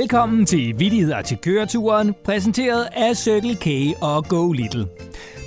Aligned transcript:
Velkommen 0.00 0.46
til 0.46 0.78
Vittigheder 0.78 1.22
til 1.22 1.38
køreturen, 1.38 2.14
præsenteret 2.24 2.88
af 2.92 3.16
Circle 3.16 3.54
K 3.54 3.66
og 4.02 4.24
Go 4.28 4.52
Little. 4.52 4.86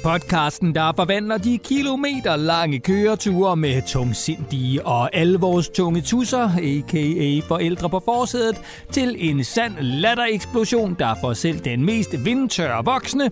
Podcasten, 0.03 0.75
der 0.75 0.93
forvandler 0.95 1.37
de 1.37 1.57
kilometer 1.57 2.35
lange 2.35 2.79
køreture 2.79 3.55
med 3.55 3.81
tungsindige 3.87 4.85
og 4.85 5.15
alvorstunge 5.15 6.01
tusser, 6.01 6.49
a.k.a. 6.57 7.47
forældre 7.47 7.89
på 7.89 8.01
forsædet, 8.05 8.61
til 8.91 9.15
en 9.29 9.43
sand 9.43 9.73
lattereksplosion, 9.79 10.95
der 10.99 11.15
får 11.21 11.33
selv 11.33 11.59
den 11.59 11.85
mest 11.85 12.25
vindtørre 12.25 12.85
voksne 12.85 13.29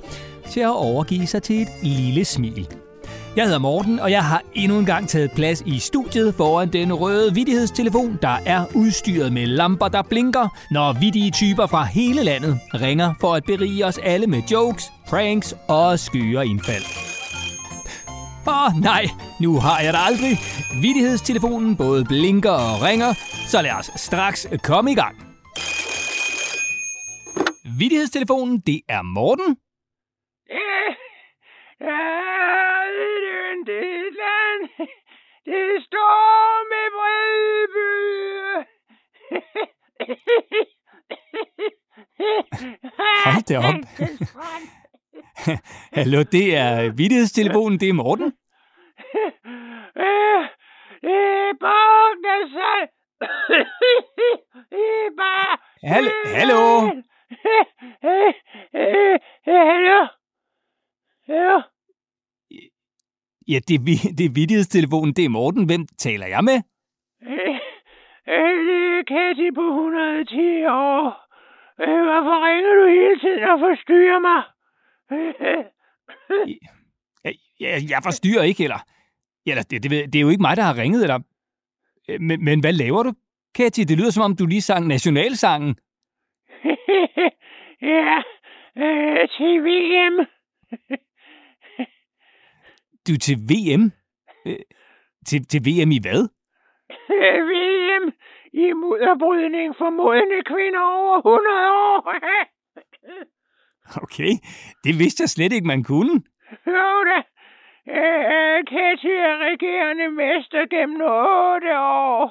til 0.49 0.59
at 0.59 0.75
overgive 0.75 1.27
sig 1.27 1.43
til 1.43 1.61
et 1.61 1.67
lille 1.83 2.25
smil. 2.25 2.67
Jeg 3.37 3.45
hedder 3.45 3.59
Morten, 3.59 3.99
og 3.99 4.11
jeg 4.11 4.25
har 4.25 4.41
endnu 4.53 4.79
en 4.79 4.85
gang 4.85 5.09
taget 5.09 5.31
plads 5.31 5.63
i 5.65 5.79
studiet 5.79 6.35
foran 6.35 6.73
den 6.73 6.93
røde 6.93 7.33
vidighedstelefon, 7.33 8.19
der 8.21 8.37
er 8.45 8.65
udstyret 8.75 9.33
med 9.33 9.45
lamper, 9.45 9.87
der 9.87 10.01
blinker, 10.01 10.47
når 10.71 10.99
vidige 10.99 11.31
typer 11.31 11.67
fra 11.67 11.83
hele 11.83 12.23
landet 12.23 12.59
ringer 12.73 13.13
for 13.19 13.33
at 13.33 13.43
berige 13.43 13.85
os 13.85 13.97
alle 13.97 14.27
med 14.27 14.41
jokes, 14.51 14.91
pranks 15.07 15.55
og 15.67 15.99
skøre 15.99 16.47
indfald. 16.47 16.83
Åh 18.47 18.65
oh, 18.65 18.81
nej, 18.81 19.05
nu 19.41 19.59
har 19.59 19.79
jeg 19.79 19.93
det 19.93 19.99
aldrig. 20.05 20.37
Vidighedstelefonen 20.81 21.75
både 21.75 22.05
blinker 22.05 22.51
og 22.51 22.81
ringer, 22.81 23.13
så 23.47 23.61
lad 23.61 23.71
os 23.71 23.91
straks 23.95 24.47
komme 24.63 24.91
i 24.91 24.95
gang. 24.95 25.15
Vidighedstelefonen, 27.79 28.59
det 28.59 28.81
er 28.89 29.01
Morten 29.01 29.57
det 33.65 34.13
land, 34.21 34.61
det 35.45 35.83
står 35.83 36.63
med 36.71 36.87
bredby. 36.95 37.93
Hold 43.25 43.43
det 43.47 43.57
op. 43.57 43.63
Hallo, 45.97 46.23
det 46.23 46.57
er 46.57 46.91
vidtighedstelefonen, 46.91 47.79
det 47.79 47.89
er 47.89 47.93
Morten. 47.93 48.33
Det 51.01 51.19
er 51.29 51.53
er 54.73 55.09
bare... 55.17 55.57
Hallo? 55.83 56.11
Hallo? 56.37 56.61
Hallo? 59.45 60.16
Hallo? 61.29 61.61
Ja, 63.47 63.59
det, 63.67 63.75
er, 63.75 63.83
det 64.17 64.25
er 64.25 64.35
vidtighedstelefonen, 64.39 65.13
det 65.13 65.25
er 65.25 65.29
Morten. 65.29 65.65
Hvem 65.65 65.85
taler 65.97 66.27
jeg 66.27 66.43
med? 66.43 66.57
Øh, 67.23 67.55
øh, 68.33 68.57
det 68.67 68.79
er 68.97 69.03
Katie 69.07 69.51
på 69.59 69.65
110 69.67 70.65
år. 70.65 71.03
Øh, 71.81 72.01
hvorfor 72.07 72.35
ringer 72.47 72.73
du 72.79 72.85
hele 72.97 73.19
tiden 73.23 73.43
og 73.53 73.59
forstyrrer 73.59 74.19
mig? 74.29 74.39
ja, 77.25 77.31
ja, 77.59 77.79
jeg 77.89 77.99
forstyrrer 78.03 78.43
ikke, 78.43 78.63
eller... 78.63 78.79
Eller 79.45 79.63
det, 79.63 79.83
det, 79.83 79.91
det 80.13 80.15
er 80.15 80.21
jo 80.21 80.29
ikke 80.29 80.41
mig, 80.41 80.57
der 80.57 80.63
har 80.63 80.77
ringet, 80.77 81.03
eller... 81.03 81.19
Men, 82.19 82.45
men 82.45 82.59
hvad 82.59 82.73
laver 82.73 83.03
du, 83.03 83.13
Katie? 83.55 83.85
Det 83.85 83.97
lyder, 83.97 84.11
som 84.11 84.23
om 84.23 84.35
du 84.35 84.45
lige 84.45 84.61
sang 84.61 84.87
nationalsangen. 84.87 85.75
ja, 87.95 88.17
øh, 88.77 89.27
til 89.35 89.53
VM. 89.65 90.27
Du 93.07 93.17
til 93.17 93.37
VM? 93.51 93.83
Øh, 94.47 94.63
til, 95.27 95.47
til 95.51 95.61
VM 95.67 95.91
i 95.97 95.99
hvad? 96.05 96.21
VM 97.51 98.05
i 98.53 98.73
mudderbrydning 98.73 99.75
for 99.79 99.89
modne 99.89 100.39
kvinder 100.51 100.83
over 100.99 101.17
100 101.17 101.71
år. 101.87 101.99
okay, 104.03 104.33
det 104.83 104.93
vidste 105.01 105.21
jeg 105.21 105.29
slet 105.29 105.53
ikke, 105.53 105.67
man 105.67 105.83
kunne. 105.83 106.15
Jo 106.67 106.89
da. 107.09 107.17
Øh, 107.97 108.57
Katie 108.73 109.17
er 109.29 109.35
regerende 109.49 110.07
mester 110.21 110.61
gennem 110.73 111.01
8 111.01 111.79
år. 111.79 112.23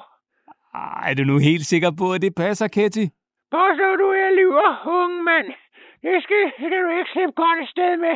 Ej, 0.73 1.09
er 1.09 1.13
du 1.13 1.23
nu 1.23 1.37
helt 1.37 1.65
sikker 1.65 1.91
på, 1.99 2.05
at 2.13 2.21
det 2.21 2.35
passer, 2.35 2.67
Katie? 2.67 3.09
Påstår 3.51 3.95
du, 4.01 4.07
jeg 4.11 4.31
lyver, 4.39 4.69
unge 4.99 5.23
mand? 5.23 5.47
Det 6.03 6.23
skal, 6.23 6.43
kan 6.59 6.69
du 6.85 6.89
ikke 6.97 7.11
slippe 7.13 7.35
godt 7.41 7.59
afsted 7.63 7.97
med. 7.97 8.15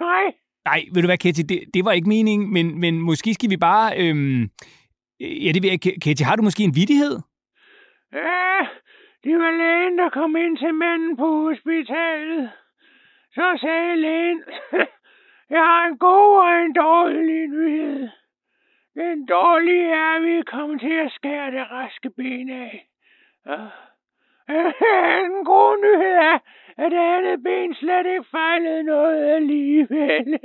Nej. 0.00 0.26
Nej, 0.70 0.80
ved 0.92 1.02
du 1.02 1.08
hvad, 1.08 1.18
Ketty, 1.18 1.42
det, 1.48 1.60
det 1.74 1.84
var 1.84 1.92
ikke 1.92 2.08
meningen, 2.08 2.52
men, 2.52 2.80
men 2.80 2.94
måske 3.00 3.34
skal 3.34 3.50
vi 3.50 3.56
bare... 3.56 3.88
Øhm, 4.02 4.42
ja, 5.20 5.50
det 5.52 5.62
ved 5.62 5.70
jeg, 5.70 5.80
Ketty, 6.04 6.22
har 6.22 6.36
du 6.36 6.42
måske 6.42 6.62
en 6.64 6.78
vidighed? 6.80 7.16
Ja, 8.12 8.58
det 9.24 9.34
var 9.42 9.50
lægen, 9.62 9.98
der 9.98 10.08
kom 10.10 10.36
ind 10.36 10.56
til 10.56 10.74
manden 10.74 11.16
på 11.16 11.28
hospitalet. 11.48 12.50
Så 13.34 13.58
sagde 13.60 13.96
lægen, 13.96 14.42
jeg 15.56 15.64
har 15.70 15.82
en 15.86 15.98
god 15.98 16.30
og 16.44 16.64
en 16.64 16.72
dårlig 16.72 17.46
nyhed. 17.46 18.08
Den 18.94 19.26
dårlige 19.26 19.88
er, 20.02 20.16
at 20.16 20.22
vi 20.22 20.32
er 20.38 20.50
kommet 20.54 20.80
til 20.80 20.96
at 21.06 21.12
skære 21.16 21.50
det 21.50 21.70
raske 21.70 22.10
ben 22.10 22.50
af. 22.50 22.88
Ah. 23.46 23.70
Den 25.24 25.44
gode 25.44 25.76
nyhed 25.84 26.14
er, 26.30 26.38
at 26.82 26.88
det 26.92 27.02
andet 27.14 27.36
ben 27.44 27.74
slet 27.74 28.06
ikke 28.12 28.24
fejlede 28.30 28.82
noget 28.82 29.34
alligevel. 29.36 30.38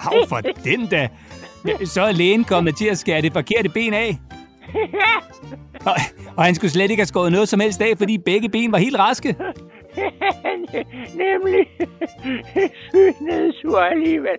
Hav 0.04 0.26
for 0.28 0.40
den 0.64 0.86
da. 0.86 1.08
Så 1.84 2.02
er 2.02 2.12
lægen 2.12 2.44
kommet 2.44 2.76
til 2.76 2.86
at 2.88 2.98
skære 2.98 3.22
det 3.22 3.32
forkerte 3.32 3.68
ben 3.68 3.94
af. 3.94 4.18
Og, 5.86 5.94
og 6.36 6.44
han 6.44 6.54
skulle 6.54 6.70
slet 6.70 6.90
ikke 6.90 7.00
have 7.00 7.06
skåret 7.06 7.32
noget 7.32 7.48
som 7.48 7.60
helst 7.60 7.82
af, 7.82 7.98
fordi 7.98 8.18
begge 8.18 8.48
ben 8.48 8.72
var 8.72 8.78
helt 8.78 8.98
raske. 8.98 9.36
Nemlig 11.14 11.66
synet 12.88 13.54
sur 13.54 13.78
alligevel. 13.78 14.36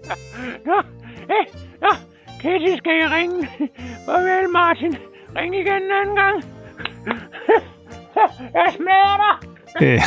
Nå, 0.65 0.81
hey, 1.29 1.45
nå, 1.81 1.89
Kitty 2.41 2.77
skal 2.77 2.93
jeg 3.01 3.11
ringe. 3.11 3.47
Farvel, 4.05 4.49
Martin. 4.49 4.97
Ring 5.35 5.55
igen 5.55 5.83
en 5.83 5.91
anden 6.01 6.15
gang. 6.15 6.43
Jeg 8.53 8.73
smadrer 8.75 9.17
dig. 9.17 9.49
Øh, 9.87 9.99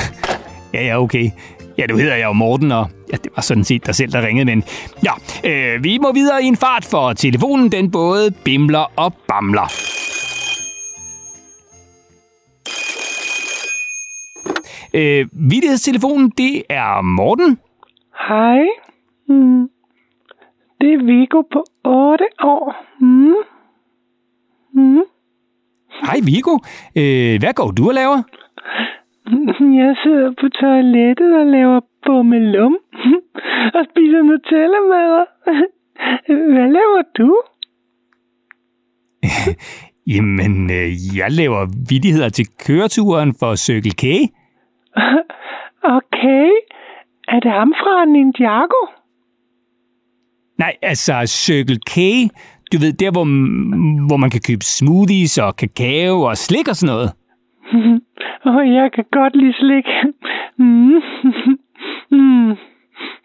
ja, 0.74 0.84
ja, 0.86 1.02
okay. 1.02 1.30
Ja, 1.78 1.86
du 1.86 1.96
hedder 1.96 2.16
jeg 2.16 2.26
jo 2.26 2.32
Morten, 2.32 2.72
og 2.72 2.86
ja, 3.12 3.16
det 3.16 3.32
var 3.36 3.42
sådan 3.42 3.64
set 3.64 3.86
dig 3.86 3.94
selv, 3.94 4.12
der 4.12 4.26
ringede, 4.26 4.44
men 4.44 4.64
ja, 5.04 5.12
øh, 5.44 5.84
vi 5.84 5.98
må 5.98 6.12
videre 6.12 6.42
i 6.42 6.46
en 6.46 6.56
fart, 6.56 6.84
for 6.84 7.12
telefonen 7.12 7.72
den 7.72 7.90
både 7.90 8.30
bimler 8.44 8.92
og 8.96 9.14
bamler. 9.28 9.72
Øh, 14.94 15.26
Vittighedstelefonen, 15.32 16.30
det 16.30 16.62
er 16.68 17.00
Morten. 17.02 17.58
Hej. 18.28 18.58
Mm. 19.28 19.68
Det 20.80 20.92
er 20.92 21.04
Viggo 21.04 21.42
på 21.52 21.64
8 21.84 22.24
år. 22.42 22.74
Mm. 23.00 23.34
Mm. 24.74 25.02
Hej 26.02 26.18
Viggo. 26.24 26.54
Øh, 27.00 27.34
hvad 27.42 27.54
går 27.54 27.70
du 27.70 27.88
og 27.88 27.94
laver? 27.94 28.22
Jeg 29.80 29.96
sidder 30.02 30.30
på 30.40 30.48
toilettet 30.60 31.30
og 31.40 31.46
laver 31.46 31.80
bummelum 32.06 32.76
og 33.76 33.82
spiser 33.90 34.22
Nutella 34.22 34.80
med 34.92 35.26
Hvad 36.54 36.68
laver 36.78 37.02
du? 37.18 37.42
Jamen, 40.14 40.70
øh, 40.70 41.16
jeg 41.16 41.30
laver 41.32 41.66
vidigheder 41.88 42.28
til 42.28 42.46
køreturen 42.66 43.34
for 43.38 43.54
Circle 43.54 43.92
K. 44.02 44.04
Okay. 45.82 46.48
Er 47.28 47.40
det 47.40 47.52
ham 47.52 47.74
fra 47.80 48.04
Ninjago? 48.04 48.82
Nej, 50.58 50.76
altså 50.82 51.22
Circle 51.26 51.78
K 51.86 51.94
du 52.74 52.78
ved, 52.84 52.92
der 52.92 53.10
hvor, 53.10 53.26
hvor 54.08 54.16
man 54.16 54.30
kan 54.30 54.40
købe 54.48 54.64
smoothies 54.64 55.38
og 55.38 55.56
kakao 55.56 56.16
og 56.28 56.36
slik 56.36 56.68
og 56.68 56.76
sådan 56.76 56.92
noget. 56.94 57.10
Åh, 58.46 58.56
oh, 58.56 58.64
jeg 58.78 58.90
kan 58.94 59.04
godt 59.12 59.36
lide 59.36 59.54
slik. 59.60 59.88
Mm. 60.58 61.00
mm. 62.16 62.50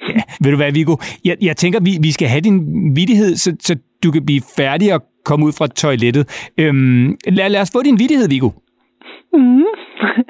Ja, 0.10 0.22
ved 0.44 0.52
du 0.52 0.58
hvad, 0.58 0.72
Viggo? 0.72 0.96
Jeg, 1.26 1.38
jeg 1.42 1.58
tænker, 1.58 1.80
vi, 1.80 1.92
vi 2.02 2.12
skal 2.12 2.28
have 2.28 2.42
din 2.42 2.58
vidighed, 2.96 3.36
så, 3.36 3.56
så 3.60 3.76
du 4.04 4.12
kan 4.12 4.26
blive 4.26 4.42
færdig 4.58 4.94
og 4.94 5.02
komme 5.26 5.46
ud 5.46 5.54
fra 5.58 5.68
toilettet. 5.68 6.24
Øhm, 6.58 7.18
lad, 7.28 7.50
lad 7.50 7.62
os 7.62 7.72
få 7.76 7.82
din 7.84 8.00
vidighed, 8.00 8.30
Viggo. 8.30 8.50
Mm. 9.34 9.64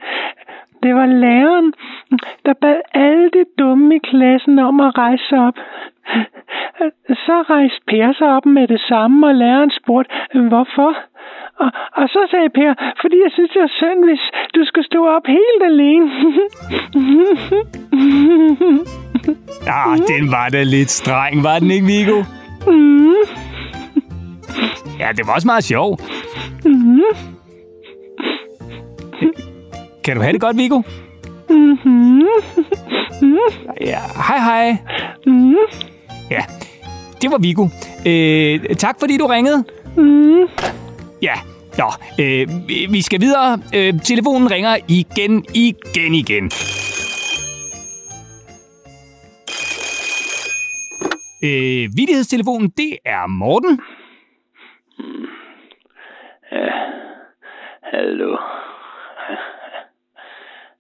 Det 0.83 0.95
var 0.95 1.05
læreren, 1.05 1.73
der 2.45 2.53
bad 2.61 2.79
alle 2.93 3.29
de 3.37 3.43
dumme 3.59 3.95
i 3.95 3.99
klassen 4.09 4.59
om 4.59 4.79
at 4.79 4.97
rejse 4.97 5.35
op. 5.47 5.57
Så 7.25 7.35
rejste 7.49 7.81
Per 7.87 8.13
sig 8.13 8.27
op 8.37 8.45
med 8.45 8.67
det 8.67 8.81
samme, 8.81 9.27
og 9.27 9.35
læreren 9.35 9.71
spurgte, 9.71 10.11
hvorfor? 10.49 10.91
Og, 11.63 11.71
og 11.99 12.05
så 12.09 12.27
sagde 12.31 12.49
Per, 12.49 12.73
fordi 13.01 13.17
jeg 13.25 13.31
synes, 13.33 13.51
det 13.51 13.61
er 13.61 13.73
synd, 13.81 14.05
hvis 14.09 14.23
du 14.55 14.65
skulle 14.65 14.85
stå 14.85 15.07
op 15.07 15.25
helt 15.27 15.61
alene. 15.71 16.11
ja, 19.69 19.81
den 20.13 20.31
var 20.31 20.49
da 20.49 20.63
lidt 20.63 20.89
streng, 20.89 21.43
var 21.43 21.59
den 21.59 21.71
ikke, 21.71 21.85
Viggo? 21.85 22.17
Ja, 24.99 25.07
det 25.17 25.27
var 25.27 25.33
også 25.33 25.47
meget 25.47 25.63
sjov. 25.63 25.99
Kan 30.03 30.15
du 30.15 30.21
have 30.21 30.33
det 30.33 30.41
godt, 30.41 30.57
Viggo? 30.57 30.81
Mhm. 31.49 32.23
Ja, 33.81 33.99
hej 34.27 34.39
hej. 34.49 34.77
Mhm. 35.25 35.55
Ja, 36.35 36.45
det 37.21 37.31
var 37.31 37.37
Viggo. 37.37 37.67
Øh, 38.05 38.75
tak 38.75 38.95
fordi 38.99 39.17
du 39.17 39.25
ringede. 39.27 39.63
Mhm. 39.97 40.47
Ja, 41.21 41.33
nå, 41.77 41.85
øh, 42.19 42.47
vi- 42.67 42.87
skal 43.01 43.21
videre. 43.21 43.61
Øh, 43.75 43.99
telefonen 43.99 44.51
ringer 44.51 44.77
igen, 44.87 45.45
igen, 45.53 46.13
igen. 46.15 46.51
Øh, 51.43 51.89
vidighedstelefonen, 51.97 52.69
det 52.77 52.97
er 53.05 53.27
Morten. 53.27 53.79
Hallo. 57.93 58.37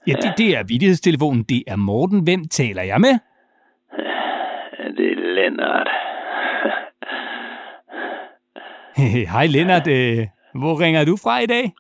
Ja, 0.07 0.13
det, 0.13 0.33
det 0.37 0.57
er 0.57 0.63
vidighedstelefonen, 0.63 1.43
det 1.43 1.63
er 1.67 1.75
Morten. 1.75 2.23
Hvem 2.23 2.47
taler 2.47 2.81
jeg 2.83 3.01
med? 3.01 3.19
Det 4.97 5.11
er 5.11 5.15
Lennart. 5.15 5.89
Hej 9.33 9.45
Lennart, 9.47 9.87
øh, 9.87 10.27
hvor 10.53 10.81
ringer 10.81 11.05
du 11.05 11.17
fra 11.23 11.39
i 11.39 11.45
dag? 11.45 11.71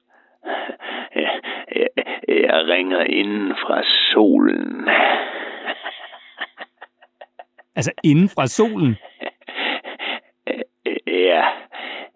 Jeg, 1.15 1.39
jeg, 1.75 1.87
jeg 2.27 2.67
ringer 2.67 3.01
inden 3.01 3.55
fra 3.55 3.83
solen. 4.13 4.87
Altså 7.75 7.91
inden 8.03 8.29
fra 8.29 8.47
solen. 8.47 8.95
Ja, 11.07 11.43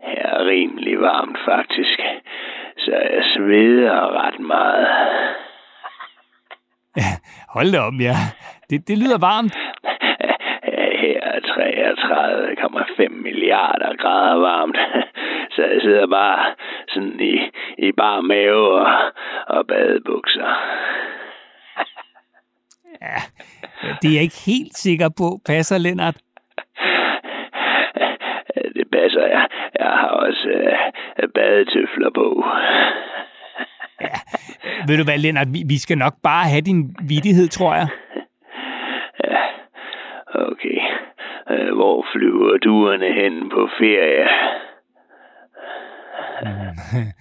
her 0.04 0.28
er 0.28 0.46
rimelig 0.46 1.02
varmt 1.02 1.38
faktisk. 1.46 2.00
Så 2.78 2.92
jeg 2.92 3.24
sveder 3.24 4.26
ret 4.26 4.40
meget. 4.40 4.88
Hold 7.56 7.72
da 7.72 7.80
op, 7.80 7.94
ja. 8.00 8.16
Det, 8.70 8.88
det 8.88 8.98
lyder 8.98 9.18
varmt. 9.18 9.58
Her 11.84 11.90
er 11.90 13.08
33,5 13.08 13.10
milliarder 13.10 13.96
grader 13.98 14.36
varmt. 14.36 14.78
Så 15.54 15.62
jeg 15.62 15.82
sidder 15.82 16.08
bare 16.08 16.46
sådan 16.88 17.20
i, 17.20 17.36
i 17.78 17.92
bar 17.92 18.22
mave 18.22 18.72
og, 18.82 18.88
og 19.48 19.68
badebukser. 19.68 20.50
Det 24.02 24.10
er 24.10 24.14
jeg 24.14 24.22
ikke 24.22 24.42
helt 24.46 24.78
sikker 24.78 25.10
på, 25.18 25.42
passer 25.46 25.78
Lennart. 25.78 26.18
Det 28.76 28.88
passer 28.92 29.26
jeg. 29.26 29.48
Jeg 29.80 29.88
har 29.88 30.08
også 30.08 30.50
øh, 30.50 31.30
badetøfler 31.36 32.10
på. 32.16 32.46
Ved 34.88 34.98
du 34.98 35.04
hvad, 35.04 35.18
Lennart, 35.18 35.48
vi, 35.54 35.64
vi 35.68 35.78
skal 35.78 35.98
nok 35.98 36.14
bare 36.24 36.46
have 36.50 36.62
din 36.62 36.96
vidighed, 37.08 37.48
tror 37.48 37.76
jeg. 37.76 37.88
Okay. 40.36 40.80
Øh, 41.52 41.63
Hvor 41.76 42.06
flyver 42.14 42.58
duerne 42.58 43.14
hen 43.14 43.50
på 43.50 43.70
ferie? 43.80 44.28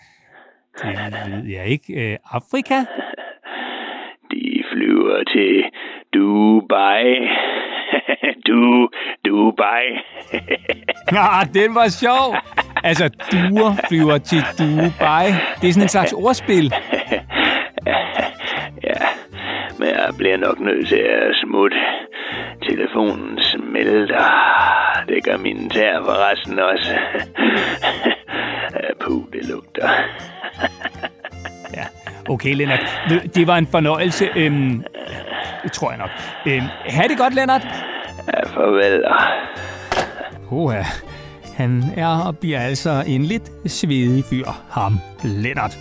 Det 0.79 1.33
ved 1.33 1.45
jeg 1.47 1.67
ikke. 1.67 2.13
Øh, 2.13 2.19
Afrika? 2.25 2.75
De 4.31 4.65
flyver 4.73 5.25
til 5.25 5.65
Dubai. 6.15 7.29
du, 8.49 8.89
Dubai. 9.25 9.87
Ah, 11.17 11.47
den 11.55 11.75
var 11.75 11.89
sjov. 11.89 12.37
Altså, 12.85 13.09
duer 13.33 13.73
flyver 13.89 14.19
til 14.19 14.43
Dubai. 14.59 15.27
Det 15.61 15.69
er 15.69 15.73
sådan 15.73 15.83
en 15.83 15.89
slags 15.89 16.13
ordspil. 16.13 16.73
ja, 18.89 19.03
men 19.79 19.89
jeg 19.89 20.09
bliver 20.19 20.37
nok 20.37 20.61
nødt 20.61 20.89
til 20.89 20.97
at 20.97 21.37
smutte. 21.43 21.77
Telefonen 22.69 23.39
smelter. 23.43 24.25
Det 25.09 25.25
gør 25.25 25.37
mine 25.37 25.69
tær 25.69 26.03
forresten 26.05 26.59
også. 26.59 26.93
Puh, 29.01 29.23
det 29.33 29.49
lugter. 29.49 29.89
Ja, 31.75 31.85
okay, 32.29 32.55
Lennart. 32.55 32.81
Det 33.35 33.47
var 33.47 33.57
en 33.57 33.67
fornøjelse. 33.67 34.29
Øhm, 34.37 34.85
det 35.63 35.73
tror 35.73 35.91
jeg 35.91 35.99
nok. 35.99 36.11
Øhm, 36.47 36.67
ha' 36.89 37.09
det 37.09 37.19
godt, 37.19 37.35
Lennart. 37.35 37.67
Ja, 38.27 38.47
farvel. 38.47 39.05
Oha. 40.51 40.83
Han 41.57 41.85
er 41.97 42.19
og 42.27 42.39
bliver 42.39 42.61
altså 42.61 43.05
en 43.07 43.23
lidt 43.23 43.51
svedig 43.67 44.25
fyr, 44.31 44.47
ham 44.71 44.99
Lennart. 45.25 45.79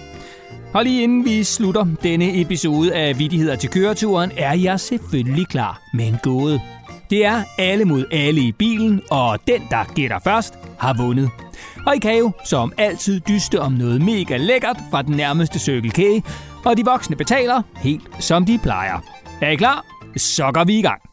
Og 0.74 0.84
lige 0.84 1.04
inden 1.04 1.26
vi 1.26 1.44
slutter 1.44 1.86
denne 2.04 2.42
episode 2.42 2.94
af 2.96 3.20
Vittigheder 3.20 3.56
til 3.56 3.70
køreturen, 3.70 4.32
er 4.38 4.54
jeg 4.54 4.80
selvfølgelig 4.80 5.48
klar 5.48 5.82
med 5.94 6.08
en 6.08 6.18
gåde. 6.24 6.62
Det 7.10 7.26
er 7.26 7.44
alle 7.58 7.86
mod 7.86 8.06
alle 8.12 8.42
i 8.42 8.52
bilen, 8.52 9.02
og 9.10 9.40
den, 9.48 9.62
der 9.70 9.94
gætter 9.94 10.20
først, 10.20 10.54
har 10.80 10.96
vundet. 10.98 11.30
Og 11.88 11.96
I 11.96 12.00
kan 12.00 12.18
jo, 12.18 12.32
som 12.46 12.74
altid, 12.78 13.20
dyste 13.20 13.62
om 13.62 13.72
noget 13.72 14.02
mega 14.02 14.38
lækkert 14.38 14.78
fra 14.92 15.02
den 15.02 15.16
nærmeste 15.16 15.60
Circle 15.60 15.92
K, 15.92 16.26
og 16.66 16.78
de 16.78 16.86
voksne 16.86 17.16
betaler 17.16 17.62
helt 17.78 18.10
som 18.20 18.46
de 18.46 18.60
plejer. 18.64 19.00
Er 19.42 19.50
I 19.50 19.56
klar? 19.56 19.86
Så 20.18 20.52
går 20.54 20.64
vi 20.64 20.80
i 20.80 20.82
gang. 20.82 21.11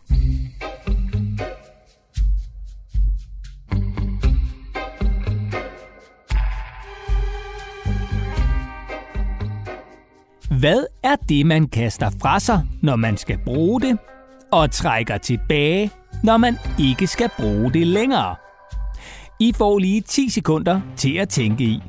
Hvad 10.59 10.85
er 11.03 11.17
det, 11.17 11.47
man 11.47 11.69
kaster 11.69 12.11
fra 12.23 12.41
sig, 12.41 12.63
når 12.83 12.97
man 12.97 13.17
skal 13.17 13.39
bruge 13.45 13.81
det, 13.81 13.99
og 14.53 14.71
trækker 14.71 15.19
tilbage, 15.19 15.91
når 16.25 16.37
man 16.37 16.57
ikke 16.81 17.07
skal 17.07 17.31
bruge 17.39 17.73
det 17.73 17.87
længere? 17.87 18.37
I 19.41 19.53
får 19.57 19.79
lige 19.79 20.01
10 20.01 20.31
sekunder 20.31 20.81
til 20.97 21.15
at 21.17 21.29
tænke 21.29 21.65
i. 21.65 21.83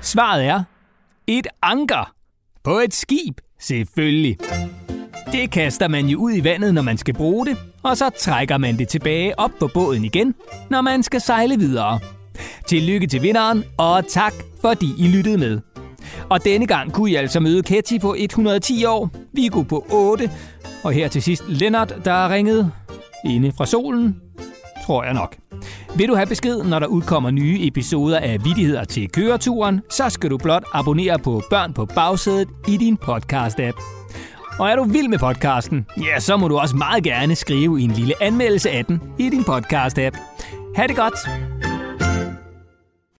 Svaret 0.00 0.46
er 0.46 0.62
et 1.26 1.46
anker 1.62 2.14
på 2.64 2.78
et 2.78 2.94
skib, 2.94 3.40
selvfølgelig. 3.58 4.38
Det 5.32 5.50
kaster 5.50 5.88
man 5.88 6.06
jo 6.06 6.18
ud 6.18 6.32
i 6.32 6.44
vandet, 6.44 6.74
når 6.74 6.82
man 6.82 6.98
skal 6.98 7.14
bruge 7.14 7.46
det, 7.46 7.56
og 7.82 7.96
så 7.96 8.10
trækker 8.18 8.58
man 8.58 8.78
det 8.78 8.88
tilbage 8.88 9.38
op 9.38 9.50
på 9.60 9.68
båden 9.74 10.04
igen, 10.04 10.34
når 10.70 10.80
man 10.80 11.02
skal 11.02 11.20
sejle 11.20 11.58
videre. 11.58 11.98
Tillykke 12.66 13.06
til 13.06 13.22
vinderen, 13.22 13.64
og 13.76 14.08
tak 14.08 14.32
fordi 14.60 14.86
I 14.98 15.08
lyttede 15.08 15.38
med. 15.38 15.60
Og 16.28 16.44
denne 16.44 16.66
gang 16.66 16.92
kunne 16.92 17.10
I 17.10 17.14
altså 17.14 17.40
møde 17.40 17.62
Ketty 17.62 17.98
på 17.98 18.14
110 18.18 18.84
år, 18.84 19.10
Vigo 19.32 19.62
på 19.62 19.86
8, 19.90 20.30
og 20.84 20.92
her 20.92 21.08
til 21.08 21.22
sidst 21.22 21.42
Lennart, 21.48 21.94
der 22.04 22.12
har 22.12 22.30
ringet 22.30 22.72
inde 23.24 23.52
fra 23.56 23.66
solen, 23.66 24.16
tror 24.86 25.04
jeg 25.04 25.14
nok. 25.14 25.36
Vil 25.96 26.08
du 26.08 26.14
have 26.14 26.26
besked, 26.26 26.64
når 26.64 26.78
der 26.78 26.86
udkommer 26.86 27.30
nye 27.30 27.66
episoder 27.66 28.18
af 28.18 28.44
Vidigheder 28.44 28.84
til 28.84 29.08
køreturen, 29.08 29.80
så 29.90 30.08
skal 30.08 30.30
du 30.30 30.38
blot 30.38 30.64
abonnere 30.72 31.18
på 31.18 31.42
Børn 31.50 31.72
på 31.72 31.86
bagsædet 31.86 32.48
i 32.68 32.76
din 32.76 32.98
podcast-app. 33.02 33.97
Og 34.58 34.68
er 34.68 34.76
du 34.76 34.84
vild 34.84 35.08
med 35.08 35.18
podcasten, 35.18 35.86
ja, 36.00 36.20
så 36.20 36.36
må 36.36 36.48
du 36.48 36.58
også 36.58 36.76
meget 36.76 37.04
gerne 37.04 37.34
skrive 37.36 37.80
en 37.80 37.90
lille 37.90 38.14
anmeldelse 38.22 38.70
af 38.70 38.84
den 38.84 39.02
i 39.18 39.28
din 39.30 39.40
podcast-app. 39.40 40.18
Ha' 40.76 40.86
det 40.86 40.96
godt! 40.96 41.67